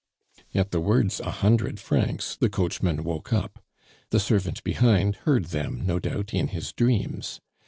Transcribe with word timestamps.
At 0.55 0.71
the 0.71 0.79
words 0.79 1.19
"A 1.19 1.29
hundred 1.29 1.79
francs," 1.79 2.35
the 2.35 2.49
coachman 2.49 3.03
woke 3.03 3.31
up. 3.31 3.63
The 4.09 4.19
servant 4.19 4.63
behind 4.63 5.17
heard 5.27 5.45
them, 5.53 5.85
no 5.85 5.99
doubt, 5.99 6.33
in 6.33 6.47
his 6.47 6.71
dreams. 6.73 7.39